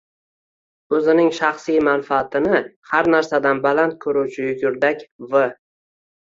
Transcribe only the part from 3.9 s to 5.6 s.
ko’ruvchi yugurdak v